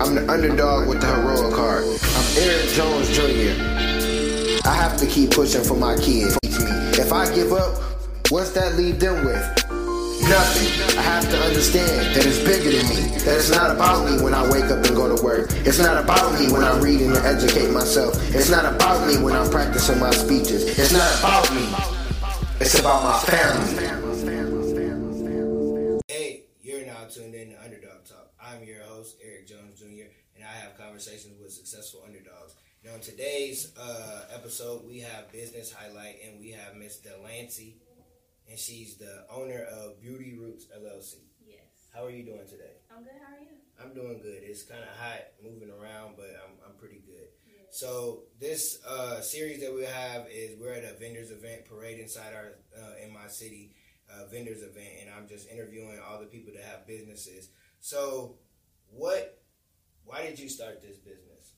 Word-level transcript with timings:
I'm 0.00 0.14
the 0.14 0.26
underdog 0.32 0.88
with 0.88 1.02
the 1.02 1.08
heroic 1.08 1.54
heart. 1.54 1.84
I'm 1.84 2.38
Eric 2.38 2.70
Jones 2.70 3.10
Jr. 3.14 3.52
I 4.66 4.72
have 4.74 4.96
to 4.96 5.06
keep 5.06 5.30
pushing 5.30 5.62
for 5.62 5.76
my 5.76 5.94
kids. 5.96 6.38
If 6.98 7.12
I 7.12 7.32
give 7.34 7.52
up, 7.52 7.76
what's 8.30 8.52
that 8.52 8.76
leave 8.76 8.98
them 8.98 9.26
with? 9.26 9.44
Nothing. 10.24 10.96
I 10.98 11.02
have 11.02 11.28
to 11.28 11.38
understand 11.42 12.16
that 12.16 12.24
it's 12.24 12.38
bigger 12.38 12.70
than 12.70 12.88
me. 12.88 13.18
That 13.26 13.36
it's 13.36 13.50
not 13.50 13.76
about 13.76 14.10
me 14.10 14.22
when 14.22 14.32
I 14.32 14.50
wake 14.50 14.64
up 14.72 14.82
and 14.86 14.96
go 14.96 15.14
to 15.14 15.22
work. 15.22 15.50
It's 15.66 15.78
not 15.78 16.02
about 16.02 16.32
me 16.40 16.50
when 16.50 16.64
I'm 16.64 16.80
reading 16.80 17.12
to 17.12 17.20
educate 17.22 17.70
myself. 17.70 18.16
It's 18.34 18.48
not 18.48 18.64
about 18.64 19.06
me 19.06 19.22
when 19.22 19.36
I'm 19.36 19.50
practicing 19.50 19.98
my 20.00 20.12
speeches. 20.12 20.78
It's 20.78 20.92
not 20.92 21.18
about 21.18 21.54
me. 21.54 21.68
It's 22.58 22.78
about 22.78 23.04
my 23.04 23.18
family. 23.18 23.89
Underdawg 27.60 28.08
Talk. 28.08 28.32
I'm 28.40 28.64
your 28.64 28.82
host, 28.82 29.16
Eric 29.22 29.46
Jones 29.46 29.78
Jr., 29.78 30.08
and 30.34 30.44
I 30.44 30.52
have 30.64 30.78
conversations 30.78 31.38
with 31.40 31.52
successful 31.52 32.02
underdogs. 32.06 32.54
Now, 32.82 32.94
in 32.94 33.00
today's 33.00 33.72
uh, 33.78 34.22
episode, 34.34 34.86
we 34.86 35.00
have 35.00 35.30
business 35.30 35.70
highlight, 35.70 36.16
and 36.24 36.40
we 36.40 36.52
have 36.52 36.74
Miss 36.74 36.96
Delancey, 36.96 37.76
and 38.48 38.58
she's 38.58 38.96
the 38.96 39.26
owner 39.30 39.62
of 39.64 40.00
Beauty 40.00 40.38
Roots 40.40 40.66
LLC. 40.74 41.16
Yes. 41.46 41.58
How 41.94 42.06
are 42.06 42.10
you 42.10 42.24
doing 42.24 42.46
today? 42.48 42.80
I'm 42.90 43.02
good. 43.02 43.12
How 43.20 43.36
are 43.36 43.40
you? 43.40 43.56
I'm 43.78 43.94
doing 43.94 44.20
good. 44.22 44.40
It's 44.42 44.62
kind 44.62 44.82
of 44.82 44.88
hot 44.96 45.20
moving 45.44 45.70
around, 45.70 46.14
but 46.16 46.30
I'm, 46.42 46.56
I'm 46.66 46.76
pretty 46.78 47.02
good. 47.04 47.28
Yes. 47.46 47.78
So 47.78 48.22
this 48.40 48.78
uh, 48.88 49.20
series 49.20 49.60
that 49.60 49.74
we 49.74 49.84
have 49.84 50.26
is 50.30 50.58
we're 50.58 50.72
at 50.72 50.84
a 50.84 50.98
vendors 50.98 51.30
event 51.30 51.66
parade 51.66 52.00
inside 52.00 52.32
our 52.34 52.52
uh, 52.74 53.04
in 53.04 53.12
my 53.12 53.28
city 53.28 53.74
uh, 54.10 54.26
vendors 54.26 54.62
event, 54.62 55.00
and 55.00 55.08
I'm 55.10 55.28
just 55.28 55.48
interviewing 55.48 55.98
all 56.02 56.18
the 56.20 56.26
people 56.26 56.52
that 56.54 56.64
have 56.64 56.86
businesses. 56.86 57.50
So, 57.80 58.36
what? 58.90 59.38
Why 60.04 60.26
did 60.26 60.38
you 60.38 60.48
start 60.48 60.82
this 60.82 60.98
business? 60.98 61.54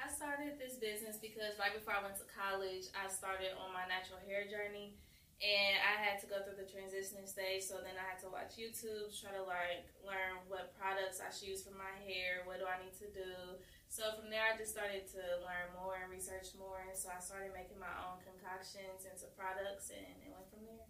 I 0.00 0.08
started 0.08 0.56
this 0.56 0.80
business 0.80 1.20
because 1.20 1.60
right 1.60 1.72
before 1.72 1.92
I 1.92 2.00
went 2.00 2.16
to 2.20 2.28
college, 2.28 2.88
I 2.96 3.08
started 3.12 3.52
on 3.56 3.72
my 3.76 3.84
natural 3.84 4.20
hair 4.24 4.48
journey, 4.48 4.96
and 5.40 5.76
I 5.80 5.96
had 6.00 6.20
to 6.24 6.26
go 6.28 6.40
through 6.40 6.60
the 6.60 6.68
transitioning 6.68 7.28
stage. 7.28 7.64
So 7.64 7.80
then 7.80 7.96
I 7.96 8.04
had 8.04 8.20
to 8.24 8.32
watch 8.32 8.56
YouTube, 8.56 9.12
try 9.12 9.32
to 9.32 9.44
like 9.44 9.88
learn 10.04 10.40
what 10.48 10.76
products 10.76 11.20
I 11.20 11.28
should 11.32 11.52
use 11.52 11.64
for 11.64 11.72
my 11.76 11.92
hair, 12.04 12.44
what 12.48 12.60
do 12.60 12.68
I 12.68 12.80
need 12.80 12.96
to 13.00 13.08
do. 13.12 13.60
So 13.92 14.06
from 14.16 14.30
there, 14.30 14.46
I 14.46 14.54
just 14.54 14.70
started 14.70 15.08
to 15.18 15.22
learn 15.42 15.74
more 15.74 15.98
and 15.98 16.08
research 16.08 16.54
more, 16.54 16.80
and 16.86 16.94
so 16.94 17.10
I 17.10 17.18
started 17.18 17.50
making 17.50 17.80
my 17.80 17.90
own 18.06 18.22
concoctions 18.22 19.02
into 19.04 19.26
products, 19.34 19.90
and 19.90 20.14
it 20.22 20.30
went 20.30 20.46
from 20.46 20.62
there. 20.62 20.86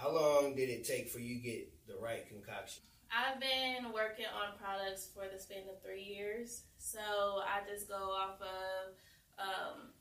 How 0.00 0.08
long 0.16 0.56
did 0.56 0.72
it 0.72 0.88
take 0.88 1.12
for 1.12 1.20
you 1.20 1.36
to 1.36 1.44
get 1.44 1.68
the 1.84 2.00
right 2.00 2.24
concoction? 2.24 2.80
I've 3.12 3.36
been 3.36 3.92
working 3.92 4.24
on 4.32 4.56
products 4.56 5.12
for 5.12 5.28
the 5.28 5.36
span 5.36 5.68
of 5.68 5.76
three 5.84 6.00
years, 6.00 6.64
so 6.80 7.44
I 7.44 7.60
just 7.68 7.84
go 7.84 8.08
off 8.16 8.40
of 8.40 8.96
um, 9.36 9.92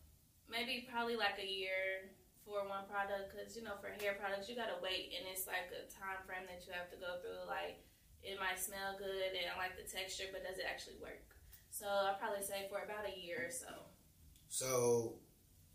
maybe 0.48 0.88
probably 0.88 1.20
like 1.20 1.36
a 1.36 1.46
year 1.46 2.16
for 2.48 2.64
one 2.64 2.88
product 2.88 3.36
because 3.36 3.60
you 3.60 3.64
know 3.68 3.76
for 3.84 3.92
hair 4.00 4.16
products 4.16 4.48
you 4.48 4.56
gotta 4.56 4.80
wait 4.80 5.12
and 5.12 5.28
it's 5.28 5.52
like 5.52 5.68
a 5.76 5.84
time 5.92 6.24
frame 6.24 6.48
that 6.48 6.64
you 6.64 6.72
have 6.72 6.88
to 6.96 7.00
go 7.02 7.20
through. 7.20 7.44
Like 7.44 7.84
it 8.24 8.40
might 8.40 8.56
smell 8.56 8.96
good 8.96 9.36
and 9.36 9.52
I 9.52 9.60
like 9.60 9.76
the 9.76 9.84
texture, 9.84 10.32
but 10.32 10.48
does 10.48 10.64
it 10.64 10.70
actually 10.70 10.96
work? 11.04 11.28
So 11.76 11.92
I 11.92 12.16
probably 12.16 12.48
say 12.48 12.72
for 12.72 12.88
about 12.88 13.04
a 13.04 13.20
year 13.20 13.52
or 13.52 13.52
so. 13.52 13.84
So, 14.48 15.20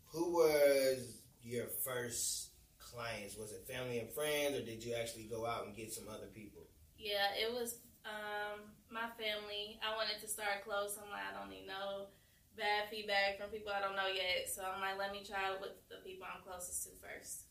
who 0.09 0.41
was 0.41 1.21
your 1.45 1.69
first 1.85 2.54
clients? 2.85 3.35
Was 3.35 3.51
it 3.51 3.67
family 3.67 3.99
and 3.99 4.09
friends, 4.09 4.55
or 4.55 4.61
did 4.61 4.83
you 4.83 4.93
actually 4.93 5.25
go 5.25 5.45
out 5.45 5.65
and 5.65 5.75
get 5.75 5.91
some 5.91 6.07
other 6.07 6.29
people? 6.33 6.61
Yeah, 6.97 7.33
it 7.33 7.51
was 7.51 7.81
um, 8.05 8.69
my 8.89 9.09
family. 9.17 9.81
I 9.81 9.97
wanted 9.97 10.21
to 10.21 10.27
start 10.27 10.63
close. 10.63 10.97
I'm 11.01 11.09
like, 11.09 11.25
I 11.25 11.33
don't 11.33 11.49
need 11.49 11.65
no 11.67 12.13
bad 12.55 12.87
feedback 12.89 13.37
from 13.37 13.49
people 13.49 13.71
I 13.75 13.81
don't 13.81 13.95
know 13.95 14.07
yet. 14.07 14.47
So 14.47 14.63
I'm 14.63 14.79
like, 14.79 14.97
let 14.97 15.11
me 15.11 15.25
try 15.27 15.51
with 15.59 15.75
the 15.89 15.99
people 16.05 16.25
I'm 16.29 16.41
closest 16.45 16.83
to 16.83 16.89
first. 17.01 17.49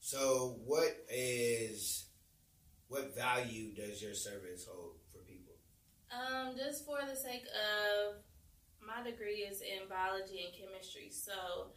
So, 0.00 0.60
what 0.66 0.92
is 1.08 2.06
what 2.88 3.16
value 3.16 3.74
does 3.74 4.02
your 4.02 4.14
service 4.14 4.68
hold 4.68 5.00
for 5.10 5.18
people? 5.24 5.54
Um, 6.12 6.54
just 6.56 6.84
for 6.84 6.98
the 7.08 7.16
sake 7.16 7.48
of 7.56 8.20
my 8.86 9.02
degree 9.02 9.48
is 9.48 9.62
in 9.62 9.88
biology 9.88 10.44
and 10.44 10.52
chemistry, 10.52 11.08
so 11.10 11.72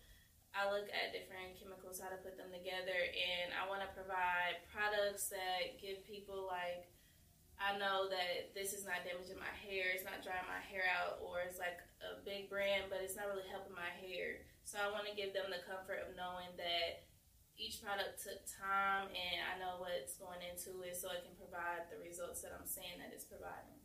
I 0.58 0.74
look 0.74 0.90
at 0.90 1.14
different 1.14 1.54
chemicals, 1.62 2.02
how 2.02 2.10
to 2.10 2.18
put 2.18 2.34
them 2.34 2.50
together, 2.50 2.98
and 2.98 3.54
I 3.54 3.70
want 3.70 3.86
to 3.86 3.92
provide 3.94 4.66
products 4.74 5.30
that 5.30 5.78
give 5.78 6.02
people 6.02 6.50
like 6.50 6.90
I 7.58 7.74
know 7.78 8.06
that 8.06 8.54
this 8.54 8.74
is 8.74 8.86
not 8.86 9.02
damaging 9.02 9.42
my 9.42 9.50
hair, 9.66 9.90
it's 9.90 10.06
not 10.06 10.22
drying 10.22 10.46
my 10.46 10.62
hair 10.62 10.86
out, 10.94 11.18
or 11.26 11.42
it's 11.42 11.58
like 11.58 11.82
a 12.06 12.22
big 12.22 12.54
brand, 12.54 12.90
but 12.90 13.02
it's 13.02 13.18
not 13.18 13.34
really 13.34 13.50
helping 13.50 13.74
my 13.74 13.90
hair. 13.98 14.46
So 14.62 14.78
I 14.78 14.94
want 14.94 15.10
to 15.10 15.18
give 15.18 15.34
them 15.34 15.50
the 15.50 15.66
comfort 15.66 16.06
of 16.06 16.14
knowing 16.14 16.54
that 16.62 17.10
each 17.58 17.82
product 17.82 18.22
took 18.22 18.46
time 18.46 19.10
and 19.10 19.38
I 19.42 19.58
know 19.58 19.82
what's 19.82 20.22
going 20.22 20.46
into 20.46 20.86
it 20.86 20.94
so 20.94 21.10
it 21.10 21.26
can 21.26 21.34
provide 21.34 21.90
the 21.90 21.98
results 21.98 22.46
that 22.46 22.54
I'm 22.54 22.70
saying 22.70 23.02
that 23.02 23.10
it's 23.10 23.26
providing. 23.26 23.82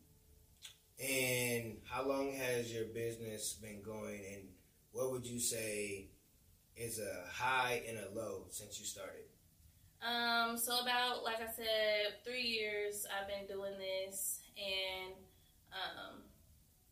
And 1.01 1.81
how 1.89 2.05
long 2.05 2.29
has 2.37 2.69
your 2.69 2.85
business 2.93 3.57
been 3.57 3.81
going? 3.81 4.21
And 4.21 4.53
what 4.93 5.09
would 5.09 5.25
you 5.25 5.39
say 5.39 6.13
is 6.75 6.99
a 6.99 7.25
high 7.31 7.83
and 7.87 7.97
a 7.97 8.09
low 8.13 8.45
since 8.49 8.79
you 8.79 8.85
started? 8.85 9.25
Um, 10.03 10.57
so 10.57 10.79
about 10.79 11.23
like 11.23 11.39
I 11.39 11.51
said, 11.51 12.23
three 12.25 12.43
years 12.43 13.05
I've 13.07 13.27
been 13.27 13.47
doing 13.47 13.79
this, 13.79 14.41
and 14.57 15.15
um, 15.71 16.23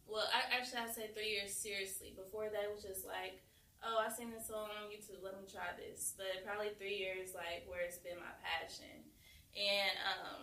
well, 0.08 0.28
I, 0.31 0.56
actually 0.56 0.80
I 0.80 0.92
say 0.92 1.12
three 1.14 1.31
years 1.31 1.53
seriously. 1.53 2.14
Before 2.16 2.47
that, 2.52 2.64
it 2.64 2.72
was 2.74 2.84
just 2.84 3.06
like, 3.06 3.44
oh, 3.84 4.00
I 4.00 4.12
seen 4.12 4.31
this 4.31 4.47
song 4.47 4.69
on 4.72 4.92
YouTube, 4.92 5.24
let 5.24 5.36
me 5.36 5.47
try 5.47 5.75
this. 5.75 6.13
But 6.16 6.46
probably 6.46 6.72
three 6.78 6.96
years, 6.96 7.36
like 7.36 7.68
where 7.68 7.81
it's 7.81 8.00
been 8.00 8.19
my 8.19 8.31
passion. 8.40 9.08
And 9.56 9.96
um, 10.08 10.40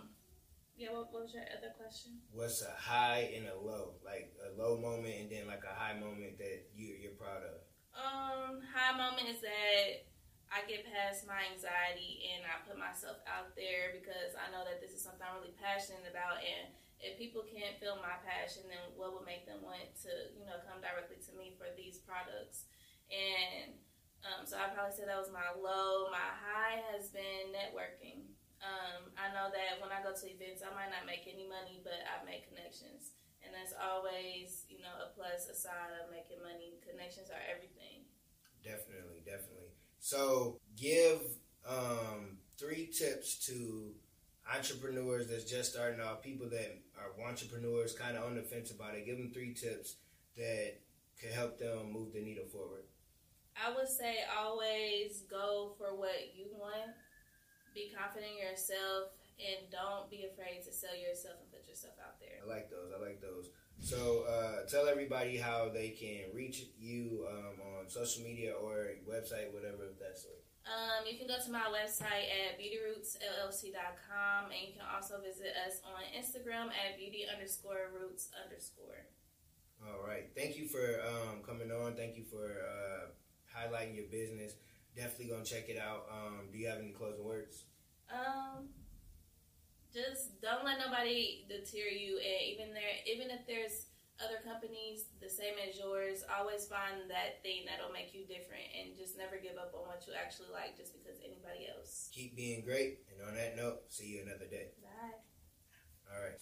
yeah, 0.77 0.93
what, 0.93 1.13
what 1.13 1.25
was 1.25 1.35
your 1.35 1.49
other 1.57 1.73
question? 1.77 2.21
What's 2.33 2.63
a 2.63 2.73
high 2.77 3.33
and 3.35 3.49
a 3.49 3.57
low? 3.57 3.97
Like 4.05 4.33
a 4.45 4.53
low 4.61 4.77
moment 4.77 5.15
and 5.21 5.31
then 5.31 5.47
like 5.47 5.65
a 5.65 5.75
high 5.75 5.99
moment 5.99 6.39
that 6.39 6.69
you 6.77 6.95
you're 7.01 7.19
proud 7.19 7.43
of. 7.43 7.65
Um, 7.99 8.63
high 9.19 9.27
moment 9.27 9.35
is 9.35 9.43
that 9.43 10.07
I 10.49 10.63
get 10.71 10.87
past 10.87 11.27
my 11.27 11.43
anxiety 11.51 12.31
and 12.33 12.47
I 12.47 12.63
put 12.63 12.79
myself 12.79 13.19
out 13.27 13.53
there 13.59 13.93
because 13.93 14.39
I 14.39 14.49
know 14.55 14.63
that 14.63 14.79
this 14.79 14.95
is 14.95 15.03
something 15.03 15.27
I'm 15.27 15.43
really 15.43 15.59
passionate 15.59 16.07
about. 16.07 16.41
And 16.41 16.73
if 17.03 17.19
people 17.19 17.43
can't 17.45 17.77
feel 17.83 17.99
my 18.01 18.17
passion, 18.23 18.65
then 18.71 18.95
what 18.95 19.13
would 19.13 19.29
make 19.29 19.45
them 19.45 19.61
want 19.61 19.91
to, 20.07 20.13
you 20.39 20.47
know, 20.47 20.63
come 20.65 20.81
directly 20.81 21.21
to 21.29 21.33
me 21.37 21.59
for 21.59 21.69
these 21.75 22.01
products? 22.01 22.71
And 23.13 23.77
um, 24.25 24.47
so 24.49 24.57
I 24.57 24.73
probably 24.73 24.97
say 24.97 25.05
that 25.05 25.21
was 25.21 25.35
my 25.35 25.51
low. 25.53 26.09
My 26.15 26.33
high 26.39 26.81
has 26.95 27.13
been 27.13 27.53
networking. 27.53 28.25
Um, 28.63 29.13
I 29.15 29.31
know 29.37 29.53
that 29.53 29.79
when 29.79 29.93
I 29.93 30.01
go 30.01 30.17
to 30.17 30.27
events, 30.27 30.65
I 30.65 30.73
might 30.75 30.91
not 30.91 31.07
make 31.07 31.29
any 31.29 31.47
money, 31.47 31.85
but 31.85 32.03
I 32.09 32.25
make 32.25 32.49
connections. 32.49 33.15
And 33.45 33.55
that's 33.55 33.77
always, 33.77 34.67
you 34.67 34.83
know, 34.83 34.97
a 34.97 35.13
plus 35.15 35.47
aside 35.47 35.95
of 36.03 36.11
making 36.11 36.43
money. 36.43 36.81
Connections 36.83 37.31
are 37.31 37.45
everything. 37.47 38.08
Definitely, 38.65 39.23
definitely. 39.25 39.73
So, 40.01 40.59
give 40.77 41.21
um, 41.69 42.39
three 42.59 42.87
tips 42.87 43.47
to 43.47 43.93
entrepreneurs 44.55 45.29
that's 45.29 45.45
just 45.45 45.73
starting 45.73 46.01
off, 46.01 46.23
people 46.23 46.49
that 46.51 46.79
are 46.97 47.29
entrepreneurs, 47.29 47.95
kind 47.95 48.17
of 48.17 48.25
on 48.25 48.35
the 48.35 48.43
fence 48.43 48.71
about 48.71 48.95
it. 48.95 49.07
Give 49.07 49.19
them 49.19 49.31
three 49.33 49.55
tips 49.55 49.97
that 50.37 50.81
could 51.21 51.33
help 51.33 51.59
them 51.59 51.93
move 51.93 52.13
the 52.13 52.23
needle 52.23 52.47
forward. 52.51 52.85
I 53.59 53.75
would 53.75 53.89
say 53.89 54.23
always 54.39 55.27
go 55.29 55.75
for 55.79 55.97
what 55.97 56.35
you 56.35 56.47
want. 56.55 56.95
Be 57.75 57.91
confident 57.91 58.39
in 58.39 58.39
yourself 58.39 59.11
and 59.39 59.71
don't 59.71 60.11
be 60.11 60.27
afraid 60.27 60.63
to 60.67 60.73
sell 60.73 60.95
yourself 60.95 61.39
and 61.43 61.51
put 61.51 61.67
yourself 61.67 61.95
out 62.03 62.19
there. 62.19 62.43
I 62.43 62.47
like 62.47 62.71
those. 62.71 62.91
I 62.95 62.99
like 62.99 63.21
those. 63.21 63.51
So 63.89 64.29
uh, 64.29 64.69
tell 64.69 64.87
everybody 64.87 65.39
how 65.39 65.71
they 65.73 65.97
can 65.97 66.29
reach 66.37 66.67
you 66.79 67.25
um, 67.25 67.57
on 67.73 67.89
social 67.89 68.23
media 68.23 68.53
or 68.53 68.93
website, 69.09 69.49
whatever 69.49 69.89
of 69.89 69.99
that 69.99 70.19
sort. 70.21 70.45
Um, 70.69 71.09
you 71.09 71.17
can 71.17 71.27
go 71.27 71.41
to 71.43 71.51
my 71.51 71.73
website 71.73 72.29
at 72.29 72.61
beautyrootsllc.com 72.61 74.53
and 74.53 74.61
you 74.61 74.77
can 74.77 74.85
also 74.95 75.17
visit 75.25 75.57
us 75.65 75.81
on 75.89 76.05
Instagram 76.13 76.69
at 76.69 76.99
beauty 76.99 77.25
underscore 77.33 77.89
roots 77.99 78.29
underscore. 78.45 79.09
All 79.81 80.07
right. 80.07 80.29
Thank 80.37 80.59
you 80.59 80.69
for 80.69 81.01
um, 81.09 81.41
coming 81.41 81.73
on. 81.73 81.97
Thank 81.97 82.19
you 82.19 82.25
for 82.25 82.45
uh, 82.45 83.09
highlighting 83.49 83.97
your 83.97 84.13
business. 84.13 84.53
Definitely 84.95 85.33
gonna 85.33 85.45
check 85.47 85.71
it 85.71 85.79
out. 85.81 86.05
Um, 86.13 86.53
do 86.53 86.59
you 86.59 86.69
have 86.69 86.81
any 86.81 86.91
closing 86.91 87.25
words? 87.25 87.65
Um, 88.11 88.21
just 88.21 88.25
don't 88.29 88.48
let 88.48 88.48
nobody 90.89 91.45
deter 91.49 91.93
you, 91.93 92.17
and 92.17 92.41
even 92.49 92.73
there, 92.73 92.97
even 93.05 93.29
if 93.29 93.45
there's 93.45 93.93
other 94.19 94.41
companies 94.43 95.13
the 95.21 95.29
same 95.31 95.55
as 95.63 95.79
yours, 95.79 96.25
always 96.27 96.67
find 96.67 97.07
that 97.07 97.39
thing 97.45 97.69
that'll 97.69 97.93
make 97.93 98.17
you 98.17 98.25
different, 98.27 98.65
and 98.73 98.97
just 98.97 99.21
never 99.21 99.37
give 99.37 99.61
up 99.61 99.77
on 99.77 99.85
what 99.85 100.03
you 100.09 100.17
actually 100.17 100.51
like 100.51 100.75
just 100.75 100.97
because 100.97 101.21
anybody 101.21 101.69
else. 101.69 102.09
Keep 102.11 102.35
being 102.35 102.65
great. 102.65 103.05
And 103.13 103.21
on 103.29 103.37
that 103.37 103.55
note, 103.55 103.87
see 103.93 104.19
you 104.19 104.25
another 104.25 104.49
day. 104.49 104.73
Bye. 104.81 105.21
All 106.09 106.25
right. 106.25 106.41